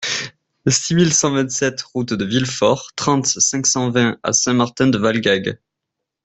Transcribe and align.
six 0.67 0.95
mille 0.95 1.13
cent 1.13 1.31
vingt-sept 1.31 1.79
route 1.83 2.15
de 2.15 2.25
Villefort, 2.25 2.91
trente, 2.95 3.27
cinq 3.27 3.67
cent 3.67 3.91
vingt 3.91 4.17
à 4.23 4.33
Saint-Martin-de-Valgalgues 4.33 5.59